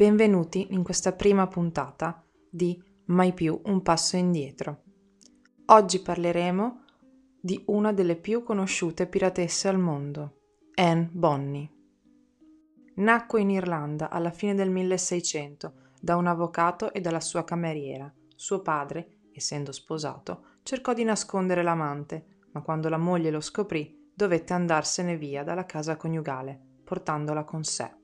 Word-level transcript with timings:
Benvenuti 0.00 0.68
in 0.70 0.82
questa 0.82 1.12
prima 1.12 1.46
puntata 1.46 2.24
di 2.48 2.82
Mai 3.08 3.34
più 3.34 3.60
un 3.64 3.82
passo 3.82 4.16
indietro. 4.16 4.84
Oggi 5.66 6.00
parleremo 6.00 6.84
di 7.38 7.62
una 7.66 7.92
delle 7.92 8.16
più 8.16 8.42
conosciute 8.42 9.06
piratesse 9.06 9.68
al 9.68 9.78
mondo, 9.78 10.38
Anne 10.76 11.10
Bonny. 11.12 11.70
Nacque 12.94 13.42
in 13.42 13.50
Irlanda 13.50 14.08
alla 14.08 14.30
fine 14.30 14.54
del 14.54 14.70
1600 14.70 15.74
da 16.00 16.16
un 16.16 16.28
avvocato 16.28 16.94
e 16.94 17.02
dalla 17.02 17.20
sua 17.20 17.44
cameriera. 17.44 18.10
Suo 18.34 18.62
padre, 18.62 19.18
essendo 19.34 19.70
sposato, 19.70 20.44
cercò 20.62 20.94
di 20.94 21.04
nascondere 21.04 21.62
l'amante, 21.62 22.46
ma 22.52 22.62
quando 22.62 22.88
la 22.88 22.96
moglie 22.96 23.30
lo 23.30 23.42
scoprì, 23.42 24.12
dovette 24.14 24.54
andarsene 24.54 25.18
via 25.18 25.44
dalla 25.44 25.66
casa 25.66 25.96
coniugale, 25.98 26.58
portandola 26.84 27.44
con 27.44 27.64
sé. 27.64 27.98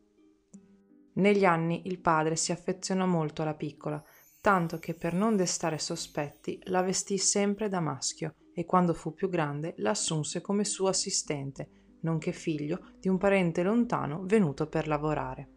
Negli 1.17 1.45
anni 1.45 1.83
il 1.87 2.01
padre 2.01 2.37
si 2.37 2.53
affezionò 2.53 3.07
molto 3.07 3.43
alla 3.43 3.55
piccola, 3.55 4.03
tanto 4.41 4.79
che 4.79 4.95
per 4.95 5.15
non 5.15 5.37
destare 5.37 5.79
sospetti 5.79 6.61
la 6.65 6.83
vestì 6.83 7.19
sempre 7.19 7.69
da 7.69 7.81
maschio 7.81 8.35
e 8.55 8.65
quando 8.65 8.95
fu 8.95 9.15
più 9.15 9.29
grande 9.29 9.75
la 9.79 9.91
assunse 9.91 10.41
come 10.41 10.65
suo 10.65 10.89
assistente, 10.89 11.99
nonché 12.03 12.33
figlio 12.33 12.93
di 13.01 13.09
un 13.09 13.19
parente 13.19 13.63
lontano 13.63 14.25
venuto 14.25 14.69
per 14.69 14.89
lavorare. 14.89 15.49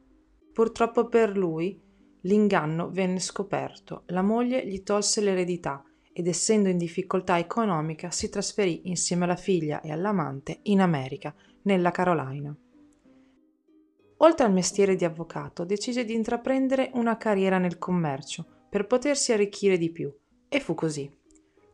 Purtroppo 0.54 1.08
per 1.08 1.38
lui 1.38 1.82
l'inganno 2.22 2.90
venne 2.90 3.20
scoperto, 3.20 4.04
la 4.08 4.22
moglie 4.22 4.66
gli 4.66 4.82
tolse 4.82 5.22
l'eredità 5.22 5.84
ed 6.12 6.28
essendo 6.28 6.70
in 6.70 6.78
difficoltà 6.78 7.38
economica 7.38 8.12
si 8.12 8.30
trasferì 8.30 8.90
insieme 8.90 9.26
alla 9.26 9.36
figlia 9.36 9.82
e 9.82 9.92
all'amante 9.92 10.60
in 10.64 10.82
America, 10.82 11.34
nella 11.64 11.92
Carolina. 11.92 12.58
Oltre 14.22 14.46
al 14.46 14.52
mestiere 14.52 14.96
di 14.96 15.06
avvocato, 15.06 15.64
decise 15.64 16.04
di 16.04 16.14
intraprendere 16.14 16.92
una 16.96 17.16
carriera 17.18 17.58
nel 17.58 17.78
commercio 17.78 18.46
per 18.70 18.86
potersi 18.86 19.32
arricchire 19.32 19.78
di 19.78 19.92
più, 19.92 20.14
e 20.50 20.60
fu 20.60 20.74
così. 20.74 21.10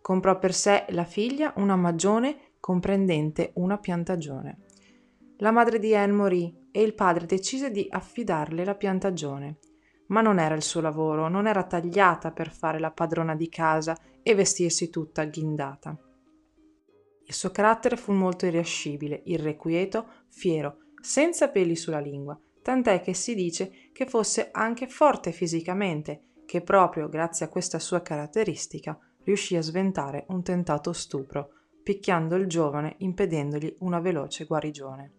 Comprò 0.02 0.38
per 0.38 0.54
sé 0.54 0.86
la 0.90 1.06
figlia 1.06 1.54
una 1.58 1.76
magione 1.76 2.54
comprendente 2.60 3.52
una 3.56 3.78
piantagione. 3.80 4.60
La 5.38 5.52
madre 5.52 5.80
di 5.80 5.96
Anne 5.96 6.14
morì 6.14 6.68
e 6.72 6.82
il 6.82 6.94
padre 6.94 7.26
decise 7.26 7.72
di 7.72 7.88
affidarle 7.90 8.64
la 8.64 8.76
piantagione. 8.76 9.58
Ma 10.08 10.22
non 10.22 10.38
era 10.38 10.54
il 10.54 10.62
suo 10.62 10.82
lavoro, 10.82 11.28
non 11.28 11.48
era 11.48 11.64
tagliata 11.64 12.32
per 12.32 12.52
fare 12.52 12.80
la 12.80 12.92
padrona 12.92 13.36
di 13.36 13.50
casa 13.50 13.98
e 14.22 14.36
vestirsi 14.36 14.92
tutta 14.92 15.26
ghindata. 15.26 15.98
Il 17.28 17.34
suo 17.34 17.50
carattere 17.50 17.98
fu 17.98 18.12
molto 18.12 18.46
irascibile, 18.46 19.22
irrequieto, 19.26 20.06
fiero, 20.30 20.85
senza 21.06 21.50
peli 21.50 21.76
sulla 21.76 22.00
lingua, 22.00 22.38
tant'è 22.64 23.00
che 23.00 23.14
si 23.14 23.36
dice 23.36 23.90
che 23.94 24.08
fosse 24.08 24.50
anche 24.52 24.88
forte 24.88 25.32
fisicamente, 25.32 26.42
che 26.48 26.62
proprio 26.62 27.08
grazie 27.10 27.46
a 27.46 27.50
questa 27.50 27.78
sua 27.78 28.02
caratteristica 28.02 28.98
riuscì 29.24 29.56
a 29.56 29.62
sventare 29.62 30.26
un 30.30 30.42
tentato 30.42 30.94
stupro, 30.94 31.50
picchiando 31.84 32.36
il 32.36 32.48
giovane 32.48 32.96
impedendogli 32.98 33.76
una 33.82 34.00
veloce 34.00 34.46
guarigione. 34.46 35.14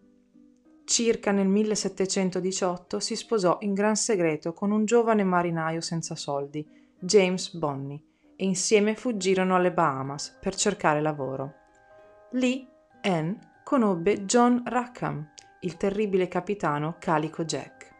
Circa 0.83 1.31
nel 1.31 1.47
1718 1.47 2.99
si 2.99 3.15
sposò 3.15 3.57
in 3.61 3.73
gran 3.73 3.95
segreto 3.95 4.51
con 4.51 4.71
un 4.71 4.83
giovane 4.83 5.23
marinaio 5.23 5.79
senza 5.79 6.15
soldi, 6.15 6.67
James 6.99 7.53
Bonney, 7.53 8.03
e 8.35 8.43
insieme 8.43 8.93
fuggirono 8.93 9.55
alle 9.55 9.71
Bahamas 9.71 10.37
per 10.41 10.53
cercare 10.53 11.01
lavoro. 11.01 11.53
Lì 12.31 12.67
Anne 13.03 13.61
conobbe 13.63 14.25
John 14.25 14.63
Rackham, 14.65 15.31
il 15.61 15.77
terribile 15.77 16.27
capitano 16.27 16.97
Calico 16.99 17.43
Jack. 17.43 17.95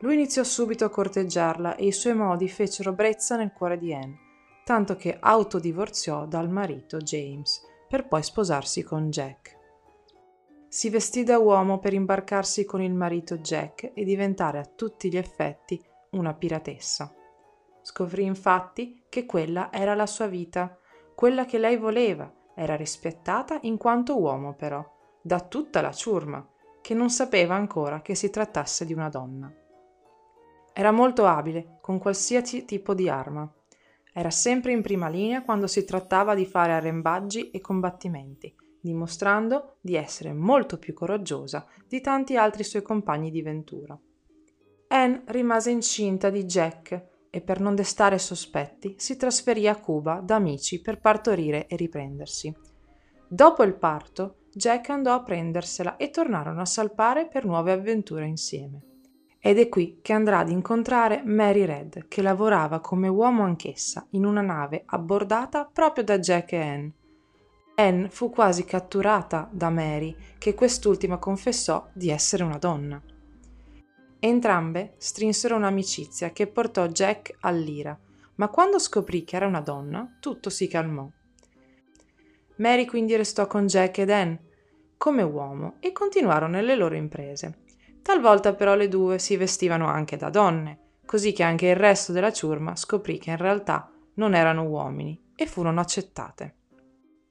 Lui 0.00 0.14
iniziò 0.14 0.42
subito 0.42 0.84
a 0.84 0.90
corteggiarla 0.90 1.76
e 1.76 1.86
i 1.86 1.92
suoi 1.92 2.14
modi 2.14 2.48
fecero 2.48 2.92
brezza 2.92 3.36
nel 3.36 3.52
cuore 3.52 3.78
di 3.78 3.94
Anne, 3.94 4.18
tanto 4.64 4.96
che 4.96 5.16
autodivorziò 5.18 6.26
dal 6.26 6.48
marito 6.48 6.98
James 6.98 7.60
per 7.88 8.06
poi 8.06 8.22
sposarsi 8.22 8.82
con 8.82 9.10
Jack. 9.10 9.58
Si 10.68 10.88
vestì 10.88 11.24
da 11.24 11.38
uomo 11.38 11.78
per 11.78 11.92
imbarcarsi 11.92 12.64
con 12.64 12.80
il 12.80 12.94
marito 12.94 13.38
Jack 13.38 13.90
e 13.92 14.04
diventare 14.04 14.58
a 14.58 14.64
tutti 14.64 15.10
gli 15.10 15.16
effetti 15.16 15.82
una 16.10 16.32
piratessa. 16.34 17.12
Scoprì 17.82 18.24
infatti 18.24 19.04
che 19.08 19.26
quella 19.26 19.72
era 19.72 19.94
la 19.94 20.06
sua 20.06 20.28
vita, 20.28 20.78
quella 21.14 21.44
che 21.44 21.58
lei 21.58 21.76
voleva, 21.76 22.32
era 22.54 22.76
rispettata 22.76 23.58
in 23.62 23.76
quanto 23.76 24.20
uomo 24.20 24.54
però, 24.54 24.84
da 25.20 25.40
tutta 25.40 25.80
la 25.80 25.92
ciurma, 25.92 26.46
che 26.80 26.94
non 26.94 27.10
sapeva 27.10 27.54
ancora 27.54 28.00
che 28.02 28.14
si 28.14 28.30
trattasse 28.30 28.84
di 28.84 28.92
una 28.92 29.08
donna. 29.08 29.52
Era 30.72 30.92
molto 30.92 31.26
abile 31.26 31.78
con 31.80 31.98
qualsiasi 31.98 32.64
tipo 32.64 32.94
di 32.94 33.08
arma. 33.08 33.50
Era 34.12 34.30
sempre 34.30 34.72
in 34.72 34.82
prima 34.82 35.08
linea 35.08 35.42
quando 35.42 35.66
si 35.66 35.84
trattava 35.84 36.34
di 36.34 36.46
fare 36.46 36.72
arrembaggi 36.72 37.50
e 37.50 37.60
combattimenti, 37.60 38.54
dimostrando 38.80 39.76
di 39.80 39.94
essere 39.94 40.32
molto 40.32 40.78
più 40.78 40.94
coraggiosa 40.94 41.66
di 41.86 42.00
tanti 42.00 42.36
altri 42.36 42.64
suoi 42.64 42.82
compagni 42.82 43.30
di 43.30 43.42
ventura. 43.42 43.98
Anne 44.88 45.22
rimase 45.26 45.70
incinta 45.70 46.30
di 46.30 46.44
Jack 46.44 47.08
e 47.30 47.40
per 47.40 47.60
non 47.60 47.76
destare 47.76 48.18
sospetti 48.18 48.94
si 48.98 49.16
trasferì 49.16 49.68
a 49.68 49.76
Cuba 49.76 50.20
da 50.20 50.34
amici 50.34 50.80
per 50.80 50.98
partorire 50.98 51.66
e 51.68 51.76
riprendersi. 51.76 52.52
Dopo 53.28 53.62
il 53.62 53.74
parto, 53.74 54.39
Jack 54.52 54.90
andò 54.90 55.14
a 55.14 55.22
prendersela 55.22 55.96
e 55.96 56.10
tornarono 56.10 56.60
a 56.60 56.66
salpare 56.66 57.28
per 57.28 57.44
nuove 57.44 57.72
avventure 57.72 58.26
insieme. 58.26 58.80
Ed 59.38 59.58
è 59.58 59.68
qui 59.68 60.00
che 60.02 60.12
andrà 60.12 60.40
ad 60.40 60.50
incontrare 60.50 61.22
Mary 61.24 61.64
Red, 61.64 62.08
che 62.08 62.20
lavorava 62.20 62.80
come 62.80 63.08
uomo 63.08 63.42
anch'essa 63.44 64.06
in 64.10 64.26
una 64.26 64.42
nave 64.42 64.82
abbordata 64.86 65.68
proprio 65.72 66.04
da 66.04 66.18
Jack 66.18 66.52
e 66.52 66.60
Anne. 66.60 66.92
Anne 67.76 68.10
fu 68.10 68.28
quasi 68.28 68.64
catturata 68.64 69.48
da 69.50 69.70
Mary, 69.70 70.14
che 70.36 70.52
quest'ultima 70.52 71.16
confessò 71.16 71.88
di 71.94 72.10
essere 72.10 72.42
una 72.42 72.58
donna. 72.58 73.00
Entrambe 74.18 74.94
strinsero 74.98 75.56
un'amicizia 75.56 76.30
che 76.30 76.46
portò 76.46 76.86
Jack 76.88 77.36
all'ira, 77.40 77.98
ma 78.34 78.48
quando 78.48 78.78
scoprì 78.78 79.24
che 79.24 79.36
era 79.36 79.46
una 79.46 79.60
donna, 79.60 80.16
tutto 80.20 80.50
si 80.50 80.68
calmò. 80.68 81.08
Mary 82.60 82.84
quindi 82.84 83.16
restò 83.16 83.46
con 83.46 83.66
Jack 83.66 83.98
ed 83.98 84.10
Anne 84.10 84.48
come 84.98 85.22
uomo 85.22 85.76
e 85.80 85.92
continuarono 85.92 86.60
le 86.60 86.76
loro 86.76 86.94
imprese. 86.94 87.62
Talvolta 88.02 88.54
però 88.54 88.74
le 88.74 88.86
due 88.86 89.18
si 89.18 89.36
vestivano 89.36 89.86
anche 89.86 90.18
da 90.18 90.28
donne, 90.28 90.98
così 91.06 91.32
che 91.32 91.42
anche 91.42 91.68
il 91.68 91.76
resto 91.76 92.12
della 92.12 92.32
ciurma 92.32 92.76
scoprì 92.76 93.18
che 93.18 93.30
in 93.30 93.38
realtà 93.38 93.90
non 94.14 94.34
erano 94.34 94.64
uomini 94.64 95.32
e 95.34 95.46
furono 95.46 95.80
accettate. 95.80 96.56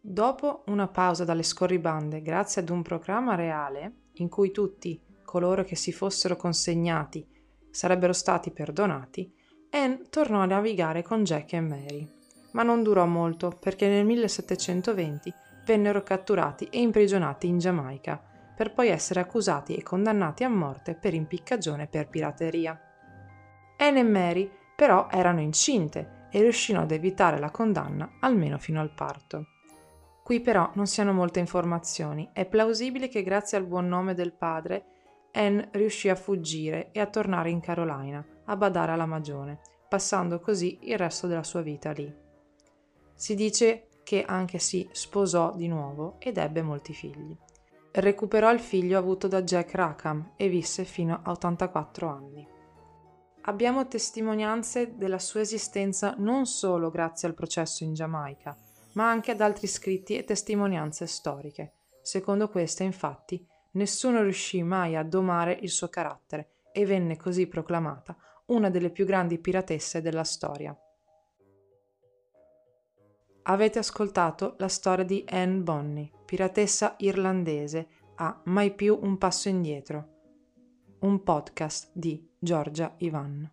Dopo 0.01 0.63
una 0.67 0.87
pausa 0.87 1.25
dalle 1.25 1.43
scorribande 1.43 2.23
grazie 2.23 2.61
ad 2.61 2.69
un 2.69 2.81
programma 2.81 3.35
reale 3.35 4.05
in 4.13 4.29
cui 4.29 4.49
tutti 4.49 4.99
coloro 5.23 5.63
che 5.63 5.75
si 5.75 5.91
fossero 5.91 6.35
consegnati 6.37 7.23
sarebbero 7.69 8.13
stati 8.13 8.49
perdonati, 8.49 9.31
Anne 9.69 10.01
tornò 10.09 10.39
a 10.39 10.45
navigare 10.45 11.03
con 11.03 11.23
Jack 11.23 11.53
e 11.53 11.61
Mary 11.61 12.17
ma 12.51 12.63
non 12.63 12.83
durò 12.83 13.05
molto 13.05 13.55
perché 13.59 13.87
nel 13.87 14.05
1720 14.05 15.33
vennero 15.65 16.01
catturati 16.03 16.65
e 16.65 16.79
imprigionati 16.79 17.47
in 17.47 17.59
Giamaica, 17.59 18.21
per 18.55 18.73
poi 18.73 18.89
essere 18.89 19.19
accusati 19.19 19.75
e 19.75 19.83
condannati 19.83 20.43
a 20.43 20.49
morte 20.49 20.95
per 20.95 21.13
impiccagione 21.13 21.87
per 21.87 22.09
pirateria. 22.09 22.79
Anne 23.77 23.99
e 23.99 24.03
Mary 24.03 24.51
però 24.75 25.07
erano 25.11 25.39
incinte 25.41 26.27
e 26.31 26.41
riuscirono 26.41 26.83
ad 26.83 26.91
evitare 26.91 27.39
la 27.39 27.51
condanna 27.51 28.17
almeno 28.19 28.57
fino 28.57 28.81
al 28.81 28.93
parto. 28.93 29.45
Qui 30.23 30.41
però 30.41 30.71
non 30.73 30.87
si 30.87 31.01
hanno 31.01 31.13
molte 31.13 31.39
informazioni, 31.39 32.29
è 32.33 32.45
plausibile 32.45 33.07
che 33.07 33.23
grazie 33.23 33.57
al 33.57 33.65
buon 33.65 33.87
nome 33.87 34.13
del 34.13 34.33
padre 34.33 34.85
Anne 35.31 35.69
riuscì 35.71 36.09
a 36.09 36.15
fuggire 36.15 36.91
e 36.91 36.99
a 36.99 37.05
tornare 37.05 37.49
in 37.49 37.59
Carolina, 37.59 38.25
a 38.45 38.55
badare 38.55 38.91
alla 38.91 39.05
magione, 39.05 39.59
passando 39.87 40.39
così 40.39 40.79
il 40.83 40.97
resto 40.97 41.27
della 41.27 41.43
sua 41.43 41.61
vita 41.61 41.91
lì. 41.91 42.27
Si 43.19 43.35
dice 43.35 43.89
che 44.05 44.23
anche 44.23 44.59
si 44.59 44.87
sposò 44.93 45.53
di 45.53 45.67
nuovo 45.67 46.15
ed 46.19 46.37
ebbe 46.37 46.61
molti 46.61 46.93
figli. 46.93 47.35
Recuperò 47.91 48.49
il 48.53 48.61
figlio 48.61 48.97
avuto 48.97 49.27
da 49.27 49.41
Jack 49.41 49.73
Rackham 49.73 50.31
e 50.37 50.47
visse 50.47 50.85
fino 50.85 51.19
a 51.21 51.31
84 51.31 52.07
anni. 52.07 52.47
Abbiamo 53.41 53.85
testimonianze 53.89 54.95
della 54.95 55.19
sua 55.19 55.41
esistenza 55.41 56.15
non 56.17 56.45
solo 56.45 56.89
grazie 56.89 57.27
al 57.27 57.33
processo 57.33 57.83
in 57.83 57.93
Giamaica, 57.93 58.55
ma 58.93 59.09
anche 59.09 59.31
ad 59.31 59.41
altri 59.41 59.67
scritti 59.67 60.15
e 60.15 60.23
testimonianze 60.23 61.05
storiche. 61.05 61.73
Secondo 62.01 62.47
queste, 62.47 62.85
infatti, 62.85 63.45
nessuno 63.71 64.21
riuscì 64.21 64.63
mai 64.63 64.95
a 64.95 65.03
domare 65.03 65.59
il 65.61 65.69
suo 65.69 65.89
carattere 65.89 66.51
e 66.71 66.85
venne 66.85 67.17
così 67.17 67.47
proclamata 67.47 68.15
una 68.45 68.69
delle 68.69 68.91
più 68.91 69.05
grandi 69.05 69.39
piratesse 69.39 70.01
della 70.01 70.23
storia. 70.23 70.73
Avete 73.49 73.79
ascoltato 73.79 74.53
la 74.59 74.67
storia 74.67 75.03
di 75.03 75.25
Anne 75.27 75.61
Bonny, 75.61 76.11
piratessa 76.23 76.93
irlandese, 76.99 77.87
a 78.17 78.39
Mai 78.45 78.75
più 78.75 78.99
un 79.01 79.17
passo 79.17 79.49
indietro, 79.49 80.07
un 80.99 81.23
podcast 81.23 81.89
di 81.91 82.29
Giorgia 82.37 82.93
Ivan. 82.99 83.51